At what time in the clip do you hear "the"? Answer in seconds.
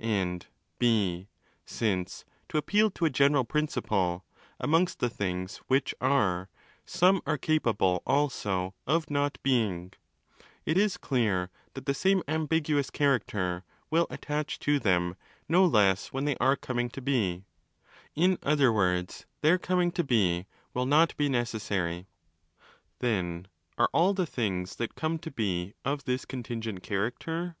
5.00-5.10, 11.84-11.92, 24.14-24.24